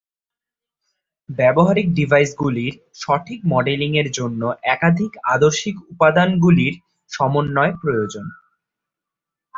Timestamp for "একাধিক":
4.65-5.11